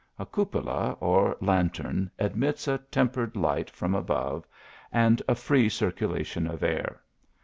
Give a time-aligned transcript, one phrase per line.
[0.17, 4.47] A cupola or lantern admits a tempered fight from above,
[4.91, 7.01] and a f ee circulation of air.